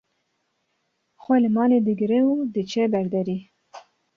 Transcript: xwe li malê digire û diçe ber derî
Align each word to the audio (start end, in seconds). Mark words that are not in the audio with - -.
xwe 1.21 1.37
li 1.43 1.49
malê 1.57 1.79
digire 1.87 2.19
û 2.31 2.33
diçe 2.53 2.85
ber 2.93 3.05
derî 3.13 3.39